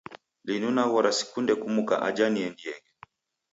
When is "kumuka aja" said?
1.61-2.25